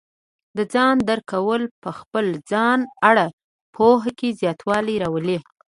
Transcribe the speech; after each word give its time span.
د 0.57 0.59
ځان 0.73 0.95
درک 1.09 1.25
کول 1.33 1.61
په 1.83 1.89
خپل 1.99 2.25
ځان 2.51 2.79
اړه 3.09 3.25
پوهه 3.75 4.11
کې 4.19 4.37
زیاتوالی 4.41 4.95
راولي. 5.03 5.37